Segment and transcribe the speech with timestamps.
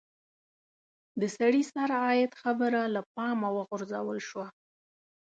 [1.19, 4.47] د سړي سر عاید خبره له پامه وغورځول شوه.